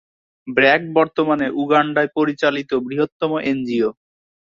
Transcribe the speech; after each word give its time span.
ব্র্যাক 0.47 0.81
বর্তমানে 0.93 1.47
উগান্ডায় 1.61 2.09
পরিচালিত 2.17 2.71
বৃহত্তম 2.85 3.31
এনজিও। 3.43 3.89